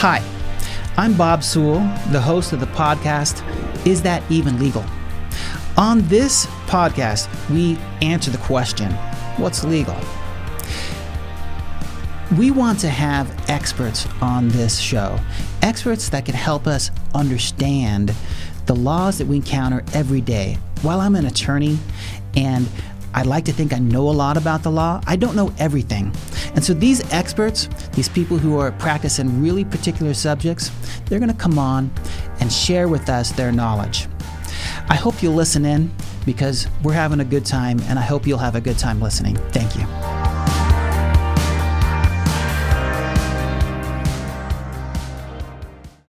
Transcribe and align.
Hi, 0.00 0.22
I'm 0.96 1.14
Bob 1.14 1.42
Sewell, 1.42 1.80
the 2.12 2.20
host 2.20 2.52
of 2.52 2.60
the 2.60 2.66
podcast, 2.66 3.44
Is 3.84 4.00
That 4.02 4.22
Even 4.30 4.56
Legal? 4.56 4.84
On 5.76 6.02
this 6.02 6.46
podcast, 6.68 7.28
we 7.50 7.76
answer 8.00 8.30
the 8.30 8.38
question 8.38 8.92
what's 9.38 9.64
legal? 9.64 9.96
We 12.38 12.52
want 12.52 12.78
to 12.78 12.88
have 12.88 13.50
experts 13.50 14.06
on 14.22 14.50
this 14.50 14.78
show, 14.78 15.18
experts 15.62 16.08
that 16.10 16.24
can 16.24 16.36
help 16.36 16.68
us 16.68 16.92
understand 17.12 18.14
the 18.66 18.76
laws 18.76 19.18
that 19.18 19.26
we 19.26 19.34
encounter 19.34 19.84
every 19.94 20.20
day. 20.20 20.58
While 20.82 21.00
I'm 21.00 21.16
an 21.16 21.26
attorney 21.26 21.76
and 22.36 22.68
I 23.14 23.22
like 23.22 23.46
to 23.46 23.52
think 23.52 23.72
I 23.72 23.80
know 23.80 24.08
a 24.08 24.12
lot 24.12 24.36
about 24.36 24.62
the 24.62 24.70
law, 24.70 25.00
I 25.08 25.16
don't 25.16 25.34
know 25.34 25.52
everything. 25.58 26.12
And 26.58 26.64
so 26.64 26.74
these 26.74 27.08
experts, 27.12 27.68
these 27.92 28.08
people 28.08 28.36
who 28.36 28.58
are 28.58 28.72
practicing 28.72 29.40
really 29.40 29.64
particular 29.64 30.12
subjects, 30.12 30.72
they're 31.06 31.20
going 31.20 31.30
to 31.30 31.38
come 31.38 31.56
on 31.56 31.88
and 32.40 32.52
share 32.52 32.88
with 32.88 33.08
us 33.08 33.30
their 33.30 33.52
knowledge. 33.52 34.08
I 34.88 34.96
hope 34.96 35.22
you'll 35.22 35.34
listen 35.34 35.64
in 35.64 35.92
because 36.26 36.66
we're 36.82 36.94
having 36.94 37.20
a 37.20 37.24
good 37.24 37.46
time 37.46 37.78
and 37.82 37.96
I 37.96 38.02
hope 38.02 38.26
you'll 38.26 38.38
have 38.38 38.56
a 38.56 38.60
good 38.60 38.76
time 38.76 39.00
listening. 39.00 39.36
Thank 39.52 39.76
you. 39.76 40.17